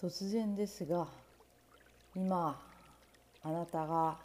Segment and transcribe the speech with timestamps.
[0.00, 1.06] 突然ですが
[2.16, 2.58] 今
[3.42, 4.16] あなたが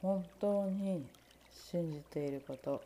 [0.00, 1.04] 本当に
[1.52, 2.82] 信じていること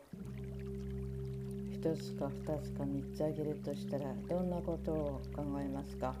[1.71, 6.13] 一つか二つか三つあげるとしたらどんなことを考えますか？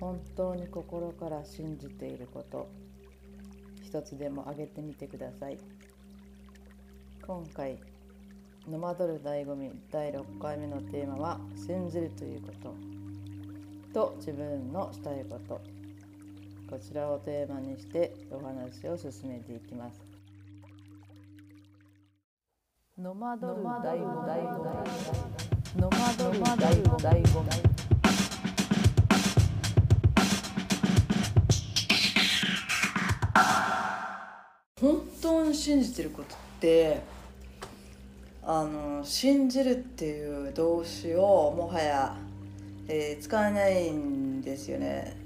[0.00, 2.70] 本当に心から信じていること
[3.82, 5.58] 一つでもあげてみてください。
[7.26, 7.78] 今回
[8.66, 12.74] 「ノマドル醍醐味」第6回目のテーマは「信じるということ」
[13.92, 15.60] と自分のしたいこと。
[16.70, 20.00] こちらをテーマにしてお話を進めていきます。
[22.98, 23.62] ノマドル。
[23.62, 24.40] 醍醐味
[25.76, 26.40] ノマドル。
[26.40, 27.72] 醍醐醍醐味
[34.80, 37.02] 本当に信じてることって
[38.42, 42.16] あの信じるっていう動詞をもはや、
[42.88, 45.16] えー使えないんですよね。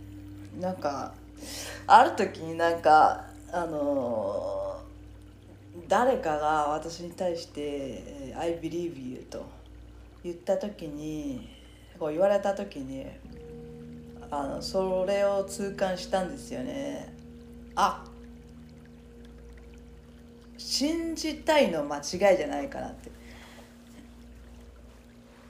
[0.61, 1.15] なんか
[1.87, 4.81] ある時になんかあの
[5.89, 9.45] 誰かが私に対して「I believe you」と
[10.25, 11.49] 言った時に
[11.99, 13.07] こう言われた時に
[14.31, 17.15] あのそれを痛感したんですよね。
[17.75, 18.05] あ
[20.59, 22.03] 信じたいの間違い
[22.37, 23.11] じゃないかなって。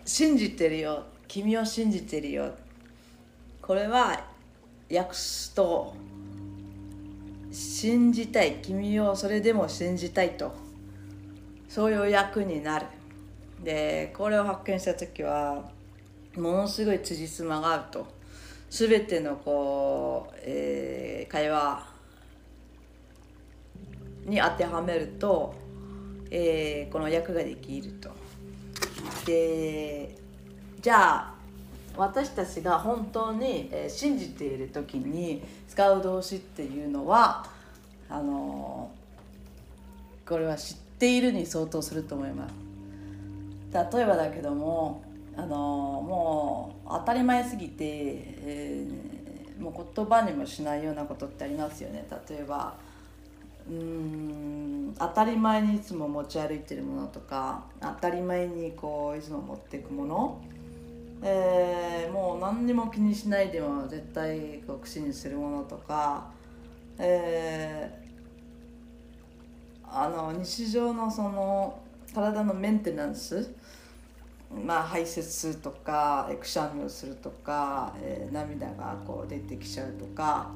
[0.04, 1.04] 信じてるよ。
[1.28, 2.52] 君を信じてるよ。
[3.60, 4.24] これは
[4.90, 5.94] 訳すと
[7.50, 8.56] 信じたい。
[8.62, 10.52] 君をそれでも信じたいと。
[11.68, 12.86] そういう役になる。
[13.62, 15.64] でこれを発見した時は
[16.36, 18.16] ものすごい辻褄が合うと。
[18.68, 21.86] 全てのこう、えー会話
[24.26, 25.54] に当てはめると、
[26.30, 28.10] えーこの役ができると。
[29.24, 30.25] で
[30.86, 31.34] じゃあ
[31.96, 37.44] 私たちが本当に、え信じている時に使う動詞っていうのは
[38.08, 38.92] あの
[40.24, 42.54] これは知っているに相当すると思います。
[43.96, 45.02] 例えばだけども
[45.36, 49.16] あのもう当たり前すぎて、えー
[49.60, 52.74] もう言葉にもしないようなことってありますよね例えば
[53.66, 60.40] うーん当たり前にいつも持ち歩いてるものとか当たり前にこういつも持っていくもの、
[61.22, 66.30] えーもう何にも気にしないでも絶対こう口にするものとか、
[66.98, 68.06] えー
[69.88, 71.78] あの日常のその
[72.14, 73.54] 体のメンテナンス
[74.64, 80.50] まあ排泄とかくしゃみをするとか、えー涙がこう出てきちゃうとか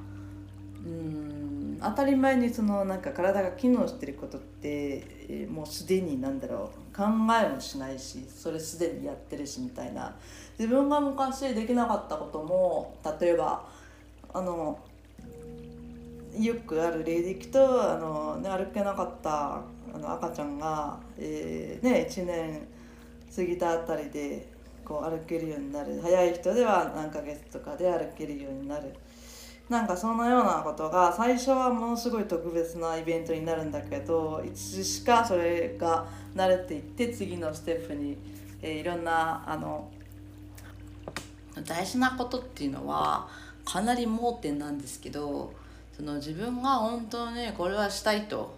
[0.85, 1.60] うん。
[1.83, 7.05] 当たり前にそのなんか体が機能してることって、もうすでになんだろう考
[7.43, 10.15] えもしないしそれすでにやってるしみたいな。
[10.59, 13.67] 自分が昔できなかったことも例えば
[14.33, 14.79] あの
[16.39, 19.63] よくある例でいくとあの、ね、歩けなかった
[19.95, 22.61] あの赤ちゃんが、えーね、1年
[23.35, 24.47] 過ぎたあたりで
[24.85, 25.99] こう歩けるようになる。
[26.03, 28.93] 早い人では何ヶ月とかで歩けるようになる。
[29.71, 38.19] なんかそのようなことが最初はものすごい特別なイベントになるんだけどいつしかそれが慣れていって次のステップに、
[38.63, 39.89] えーいろんなあの
[41.65, 43.29] 大事なことっていうのは
[43.65, 45.53] かなり盲点なんですけど
[45.97, 48.57] その自分が本当にこれはしたいと、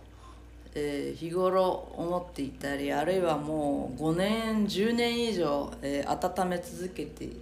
[0.75, 7.37] えー日頃思っていたりあるいはもう5年10年以上、えー温め続けてい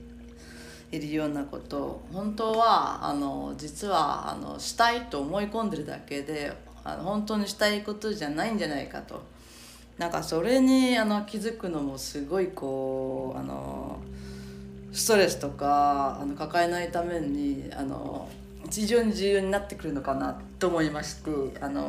[0.92, 6.52] いるようなこと本当はあの実はあのしたいと思い込んでるだけで
[6.82, 9.22] あの本当にしたいことじゃないんじゃないかと
[9.98, 13.98] なんかそれにあの気づくのもすごいこうあの
[14.92, 18.28] ストレスとかあの抱えないためにあの
[18.70, 21.30] 非常に重要になってくるのかなと思いまして
[21.60, 21.82] あの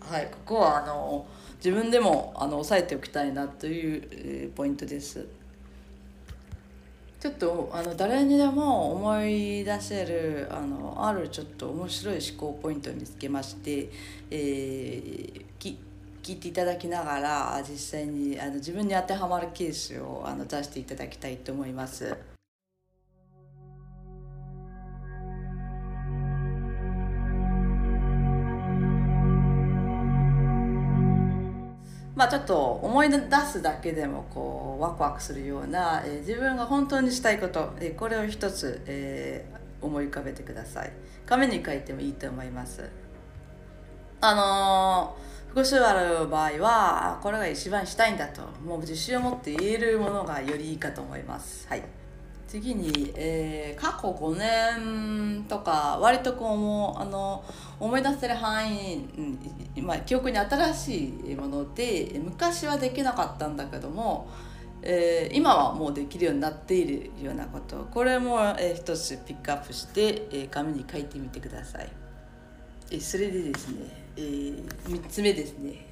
[0.00, 1.26] はいここはあの
[1.64, 5.41] 自分でもあの押さえておきたいなというポイントです。
[7.22, 13.88] ちょっとあの誰にでも思い出せるあのあるちょっと面白い思考ポイントを見つけまして、
[14.28, 15.78] えーき
[16.20, 22.31] 聞いていただきながら実際にあの自分に当てはまるケースをあの出していただきたいと思います。
[32.14, 33.18] まあちょっと思い出
[33.50, 40.92] すだけでもこうワクワクするような、えー自分が本当にしたいこと、えーこれを一つ、えー思い浮かべてください。
[41.26, 42.88] 紙に書いてもいいと思います。
[44.20, 51.66] あのー複数ある場合はこれが一番したいんだともう自信を持って言えるものがよりいいかと思います。
[51.68, 51.82] はい。
[52.52, 57.42] 次に、えー、過去5年とか割とこうもあの
[57.80, 59.08] 思い出せる範囲、
[59.80, 64.28] まあ、記憶に新しいもので昔はできなかったんだけども、
[64.82, 71.90] えー、今はもうできるようになっているようなことこれも、えー、一つピックアップして、えー、紙に書いてみてください。
[72.90, 73.76] えー、それでですね、
[74.18, 75.91] えー、3つ目ですね。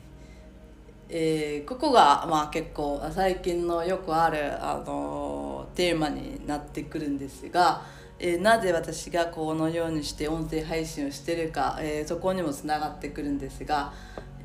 [1.12, 7.82] えー、ここが、まあ、結構最近のよくある、あの、テーマになってくるんですが、
[8.20, 13.92] えー、なぜ私がこのようにして音声配信をしてるか、えー、そこにもつながってくるんですが、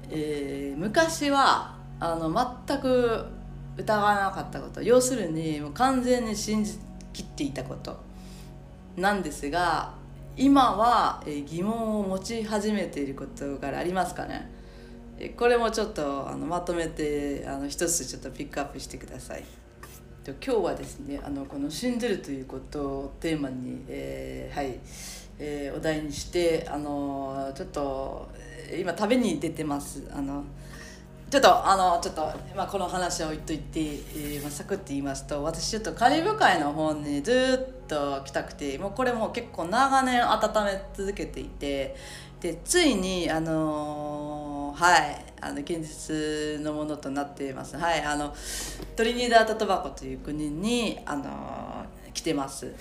[0.10, 2.34] えー、昔はあの
[2.68, 3.26] 全く
[3.78, 6.80] 疑わなかったこと要するにもう完全に信じ
[7.12, 8.00] きっていたこと
[8.96, 9.94] なんですが
[10.38, 14.55] 今は疑問を持ち始めていることがありますかね。
[15.38, 19.44] これもちょっとあのまとめてあの一つちょっとピックアップしてください。
[20.28, 24.80] 今日はですねあのこの信じるということをテーマに、えー、はい、
[25.38, 28.28] えー、お題にしてあのちょっと
[28.76, 30.44] 今旅に出てますあの
[31.30, 32.22] ちょっとあのちょっと、
[32.56, 41.96] まあ、この話を置いといて、えーまあ、サクッと言いますと私ちょっとカリブ海の方にずっと来たくてもうこれも結構長年温め続けていて
[42.42, 44.35] でついにあのー、
[44.76, 45.26] はい。
[45.42, 47.78] あの現実のものとなっています。
[47.78, 48.02] はい。
[48.02, 48.34] あの
[48.96, 52.74] トリニダード・トバコという国にあの、来てます。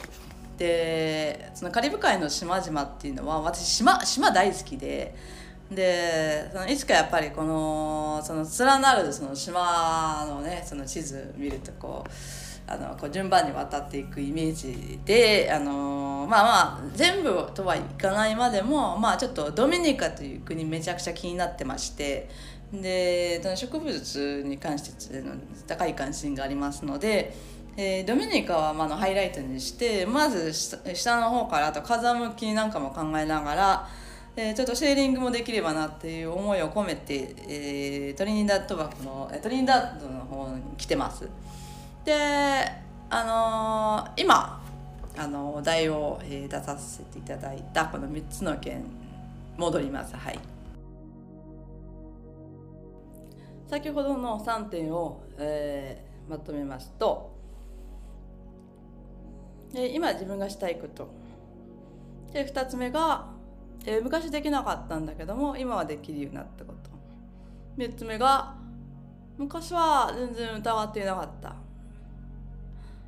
[0.56, 5.14] でそのカリブ海の島々っていうのは私島島大好きで
[5.70, 12.10] でそのいつかやっぱりこのその連なるその島のねその地図見るとこう
[12.66, 22.30] あのこう順番に渡っていくイメージであのまあまあ全部とはいかないまでもまあちょっとドミニカという国めちゃくちゃ気になってまして
[22.72, 25.34] で植物に関しての
[25.66, 27.36] 高い関心がありますので、
[27.76, 33.88] えー、ドミニカはまあのハイライトにしてまず下の方からあと風向きなんかも考えながら。
[34.36, 41.28] えー、ちょっとシェーリングもできればなっていう思いを込めて、えー、トリニダッドバクのトリニダッドの方に来てます
[42.04, 42.12] で
[43.10, 44.62] あのー、今
[45.16, 48.84] あのお題を、え、出させていただいたこの3つの件
[49.56, 50.16] 戻ります。
[50.16, 50.38] はい。
[53.68, 57.32] 先ほどの3点を、えー、まとめますと、
[59.74, 61.08] えー、今自分がしたいこと。
[62.32, 63.34] で2つ目が
[63.86, 66.90] えー、昔できなかったんだけども今はできるようになったこと。
[67.76, 68.54] 3つ目が
[69.36, 71.63] 昔は全然疑っていなかった。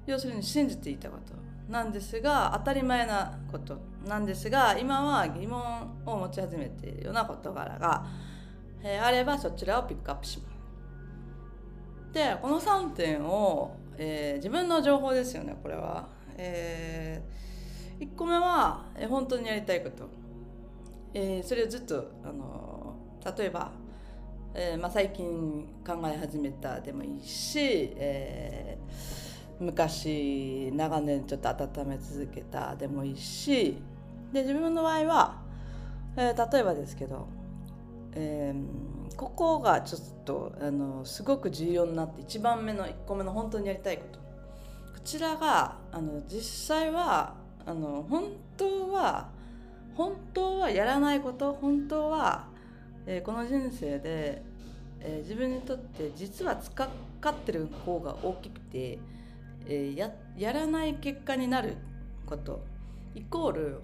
[0.07, 1.35] 要するに信じていたこと
[1.71, 8.07] なんですが当たり前なことなんですが今は疑問を持ち始めているような事柄が、
[8.83, 10.57] えー、あればそちらをピックアップします。
[12.13, 20.09] でこの3点を、えー、自分の情報ですよねこれは、えー、1個目は、えー、本当にやりたいこと。
[21.19, 22.95] えー、それをずっと、あの
[23.39, 23.73] 例えば、
[24.53, 27.59] えーまあ、最近考え始めたでもいいし、
[27.97, 29.26] えー、
[29.59, 33.79] 昔長年ちょっと温め続けたでもいいし
[34.33, 35.43] で自分の場合は、
[36.17, 37.29] えー、例えばですけど、
[38.13, 44.19] えー、ここがちょっとあのすごく重要になって1番目の1個目の本当にやりたいこと。
[44.19, 48.25] こちらがあの実際はあの本
[48.57, 49.31] 当は
[49.95, 52.49] 本当はやらないこと本当は、
[53.07, 54.43] えー、この人生で、
[55.01, 58.99] えー、自分にとって実は使ってる方が大きくて、
[59.67, 61.77] えー、ややらない結果になる
[62.25, 62.65] こと
[63.15, 63.81] イコール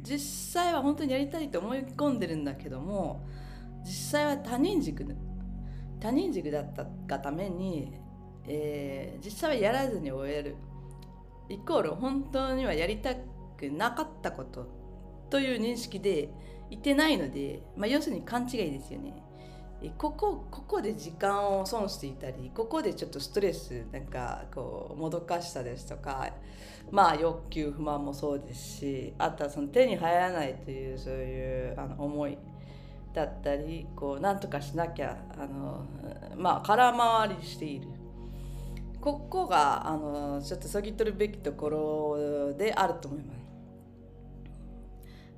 [0.00, 3.24] 実際は本当にやりたいと思い込んでるんだけども
[3.84, 5.06] 実際は他人軸
[6.00, 7.92] 他人軸だったがために、
[8.46, 10.56] えー、実際はやらずに終える
[11.48, 14.66] イコール本当にはやりたくなかったこと
[15.30, 16.30] という認識で
[16.70, 19.14] いてないので、まあ、要するに勘違いですよね。
[19.90, 26.30] ここここで時間を損していたりここでちょっとストレスなんかこうもどかしさですとか
[26.90, 32.38] まあ欲求不満もそうですしあとはその手に入らないというそういうあの思い
[33.12, 35.84] だったりこうなんとかしなきゃあの
[36.36, 37.88] まあ空回りしている
[39.00, 43.42] ここがあのちょっとそぎ取るべきところであると思います。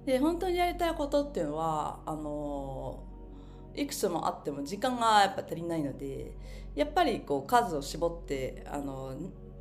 [0.05, 3.04] で本当にやりたいことっていうのはあの
[3.77, 6.33] いくつもあっても時間がやっぱ足りないので
[6.75, 9.15] やっぱりこう数を絞ってあの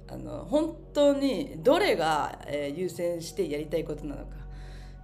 [0.08, 4.43] あの本当にどれが、えー、優先してやりたいことなのか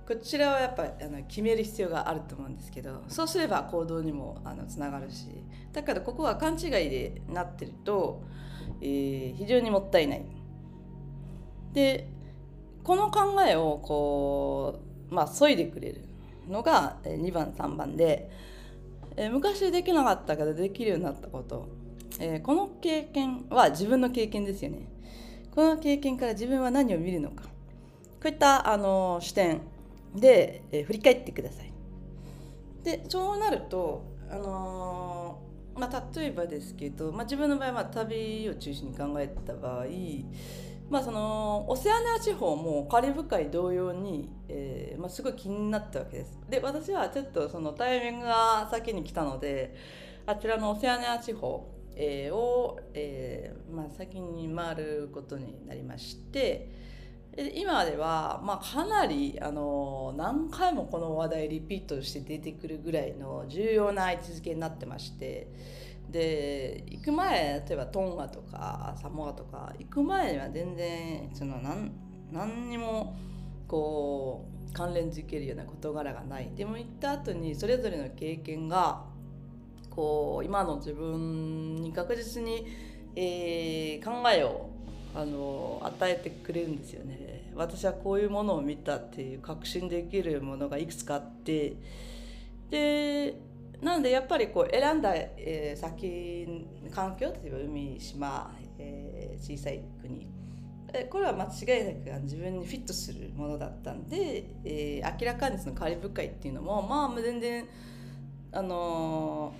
[0.08, 5.28] こちらはやっぱあの決める必要があると思うんですけどそうすれば行動にもあのつながるし
[5.72, 8.24] だからここは勘違いでなってると、
[8.82, 10.26] えー、非常にもったいない。
[11.74, 12.10] で
[12.84, 14.80] この考えをこ
[15.12, 16.06] うまあ削いでくれる
[16.48, 18.32] のが2番3番で、
[19.20, 21.68] え、昔できなかったけどできるようになったこと、
[22.20, 24.88] えー、この経験は自分の経験ですよね。
[25.52, 27.44] この経験から自分は何を見るのか。
[27.44, 27.50] こ
[28.26, 29.60] ういったあの視点
[30.16, 31.72] で、えー、振り返ってください。
[32.84, 35.40] でそうなるとあの
[35.76, 39.86] まあ、例えばですけど、まあ、自分の場合は旅を中心に考えた場合
[40.90, 46.40] まあ、そのオセアニア地方もカリブ海同様に、えーまあ、すごい気になったわけです。
[46.50, 49.76] で私はちょっとそのタイミングが先に来たので
[50.26, 56.72] あちらのオセアニア地方、えー、を、えーまあ、先に回ることになりまして
[57.56, 65.48] 今では、まあ、かなりあの何回もこの話題リピートして出てくるぐらいの重要な位置づけになってまして。
[66.12, 71.92] で行く前例えばトンガとかサモアとか行く前には全然その何
[72.32, 73.16] 何にも
[73.68, 76.52] こう関連づけるような事柄がない。
[76.56, 79.06] でも行った後にそれぞれの経験が
[79.90, 82.68] こう今の自分に確実に、
[83.16, 84.70] えー、考えを
[85.16, 87.52] あの与えてくれるんですよね。
[87.56, 91.76] 私はこういうものを見たっていう確信できるものがいくつかあって。
[92.70, 93.49] で
[93.82, 100.28] なんでやっぱりこう選んだ、えー、先環境例えば海島、えー、小さい国
[101.10, 107.68] これは間違いなく自分にフィットするものだったんで、えー、明らかにそのカリブ海っていうのもまあ全然
[108.52, 109.54] あの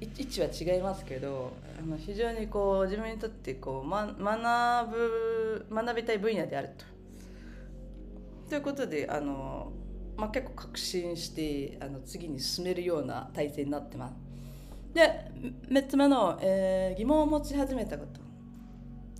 [0.00, 6.84] ー、位置は違いますけどあの非常にこう自分にとってこう、ま、学ぶ学びたい分野であると。
[8.50, 9.72] ということであの
[10.16, 14.14] まあ、結構確信してあの次に進めるような体制になってます。
[14.92, 15.30] で
[15.68, 18.24] 3つ目の、えー、疑問を持ち始めたこと。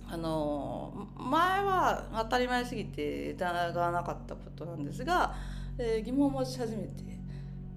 [0.07, 5.35] あの前は当たり前すぎて疑わなかったことなんですが、
[5.79, 7.03] えー、疑問を持ち始めて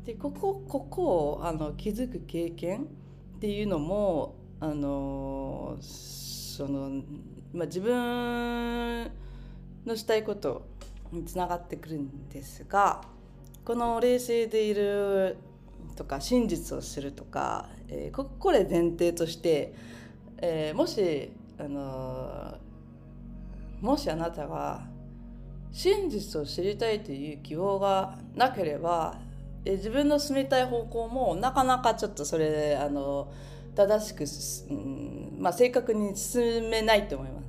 [0.05, 2.85] でここここをあの気づく経験
[3.37, 7.03] っていうのもあのその、
[7.53, 9.11] まあ、自分
[9.87, 10.67] のしたいこと
[11.27, 13.03] つながってくるんですが
[13.65, 15.37] この冷静でいる
[15.97, 19.75] とか真実をするとか、えー、これ前提として、
[20.39, 24.87] えー、もし、あのー、もしあなたが
[25.73, 29.19] 真実を知りたいという希望がなければ、
[29.65, 33.31] えー、自分の進みたい方向もなかなかちょっとそれ、あの
[33.75, 34.25] 正しく、
[34.73, 37.48] うんまあ、正確に進めないと思います。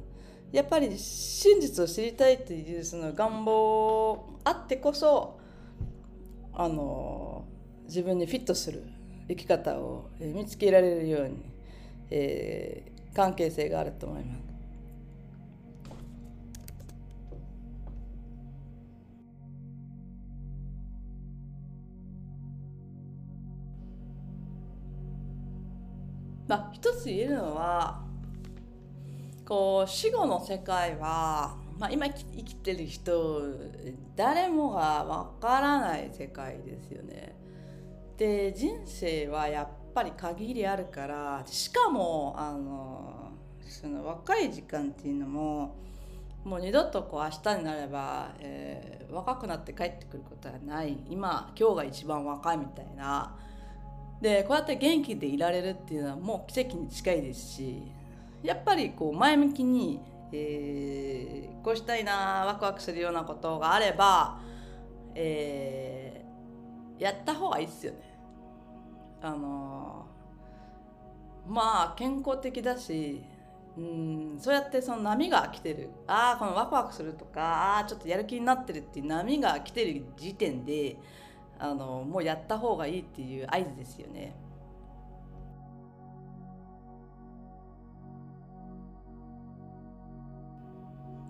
[0.51, 5.39] やっぱり真実を知りたいというその願望あってこそ
[6.53, 7.45] あの
[7.85, 8.83] 自分にフィットする
[9.27, 11.37] 生き方を見つけられるように、
[12.09, 14.49] えー、関係性があると思います。
[26.47, 28.08] まあ、一つ言えるのは
[29.49, 33.41] こう死後の世界は、まあ、今生きてる人
[34.15, 37.35] 誰もがわからない世界ですよね。
[38.15, 45.77] で人生はやっぱり限りあるからしかもあのその若い時間っていうのも
[46.43, 53.35] もう二度とこう明日になれば、えー、若くなって帰ってくることはない今今日が一番若いみたいな
[54.21, 57.98] でこうやって元気でいられるっていうのはもう奇跡に近いですし
[58.43, 64.39] やっぱりこう前向きに、えー、こうしたいなワクワクするようなことがあれば、
[65.15, 68.19] えー、やった方がいいですよね。
[69.21, 70.05] あの
[71.47, 73.21] まあ健康的だし
[73.77, 80.97] うんそうやってその波が来てるああこのワクワクするとかああちょっとやる気になってるっていう波が来てる時点で
[81.57, 84.35] あのもうやった方がいいっていう合図ですよね。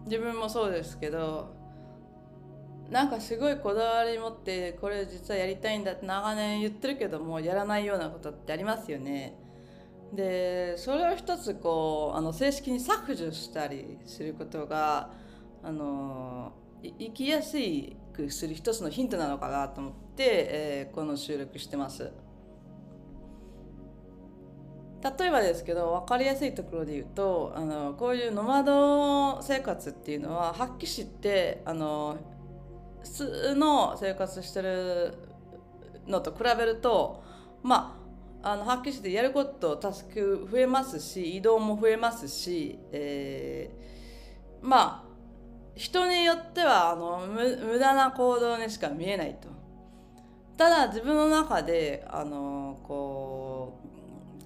[0.10, 1.56] 自分もそうですけど
[2.90, 9.38] なんかすごいこだわり持ってこれ実はやりたいんだって長年言ってるけどもやらないようなことってありますよね。
[10.12, 15.12] でそれを一つこうあの正式に削除したりすることが
[15.62, 17.58] あの生きやす
[18.12, 22.12] くする一つのヒントなのかなと思って、えー、この収録してます。
[25.02, 32.18] 例えばですけど分かりやすいところで言うとあのこういうノマド生活っていうのは発揮してあの
[33.04, 35.14] 普通の生活してる
[36.06, 37.24] のと比べると
[37.64, 37.98] ま
[38.44, 45.10] ああの発揮してやることタスク増えますし移動も増えますし、えー、まあ
[45.76, 49.48] 人によってはあの無駄な行動にしか見えないと。
[50.58, 53.99] ただ自分の中であのこう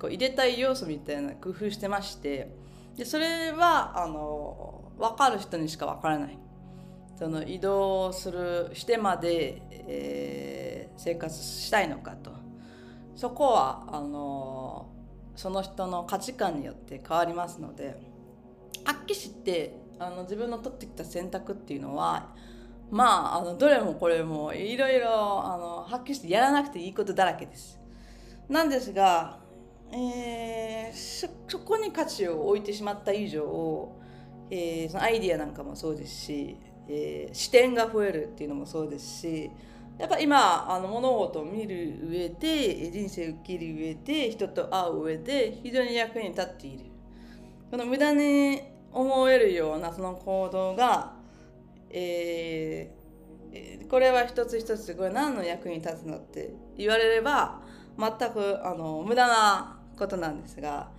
[0.03, 2.53] こう入れたい要素みたいな工夫してまして
[2.97, 6.37] でそれはあの分かる人にしか分からない
[7.17, 12.33] その移動するしてまで、えー、生活したいのかと
[13.15, 14.89] そこはあの
[15.37, 17.95] その人の価値観によって変わりますので
[18.83, 22.35] 発揮してあの自分の取ってきた選択っていうのは
[22.91, 27.79] まああのどれもこれもいろいろあの発揮してやらなくていいことだらけです。
[28.49, 29.39] なんですが、
[29.95, 33.91] えー、そこに価値を置いてしまった以上、
[34.49, 36.57] えー、そのアイディアなんかもそうですし、
[36.89, 39.51] えー、視点が増えるっていうのもそうですし
[39.99, 46.85] やっぱ今あの物事を見る上で人生を生きる上で人と会う上で非常に役に立っている。
[47.69, 51.13] この無駄に思えるようなその行動が、
[51.91, 57.61] えー、これは一つ一つこれ何の役に立つのって言われれば
[57.97, 60.89] 全くあの無駄なことなんですが、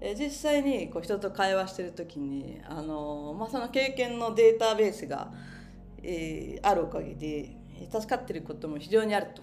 [0.00, 5.32] え実際にこう人と会話してる時にあの、まあ、その経験のデータベースが、
[6.02, 7.56] えー、あるおかげで
[7.90, 9.42] 助かってることも非常にあると。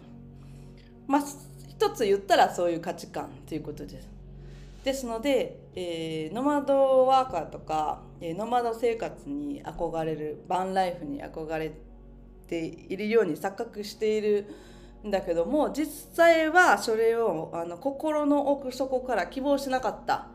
[1.07, 1.21] まあ、
[1.67, 4.07] 一つ言ったらそういう価値観ということです。
[4.83, 11.71] ですので、えー、ノマドワーカーとか、えー、ノマド生活に憧れるバンライフに憧れ
[12.47, 14.53] ているように錯覚している
[15.05, 20.27] だけども実際はそれをあの心の奥底から希望しなかった、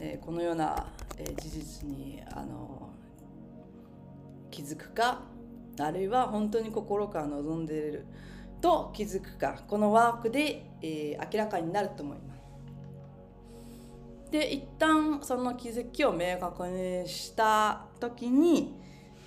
[0.00, 2.90] えー、このような、えー、事実にあの
[4.50, 5.22] 気づくか
[5.78, 8.06] あるいは本当に心から望んでいる
[8.60, 12.38] と気づくかこのワークで、えー、明らかになると思います。
[14.30, 18.74] で一旦その気づきを明確にした時に、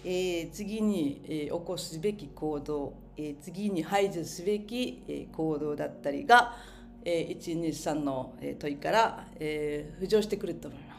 [0.04, 6.56] えー、次に、えー、起こすべき行動、え、次に排除すべき、え、行動だったりが、
[7.04, 10.92] えー、123の、問いから、え、浮上してくると思います。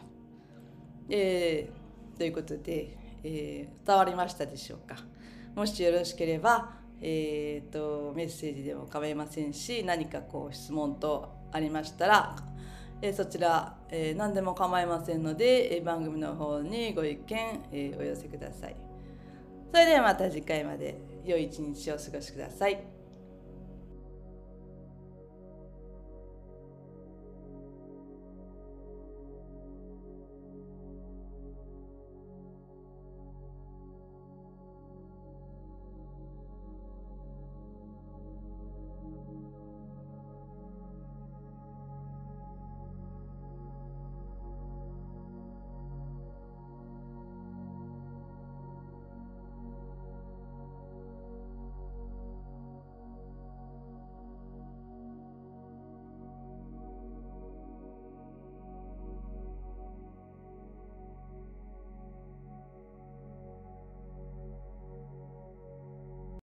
[1.09, 4.95] えー、ということで、えー、伝わりましたでしょうか。
[5.55, 12.35] もしよろしければ、えーと、メッセージでも構いませんし何かこう質問とありましたら、
[13.01, 18.75] えー、そちら、えー、何でも構いませんので、えー、番組の方にご意見、えー、お寄せください。
[19.71, 23.02] それではまた次回まで良い一日をお過ごしください。